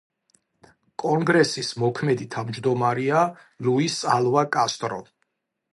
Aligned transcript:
კონგრესის 1.03 1.69
მოქმედი 1.83 2.27
თავჯდომარეა 2.37 3.23
ლუის 3.69 4.01
ალვა 4.19 4.49
კასტრო. 4.59 5.05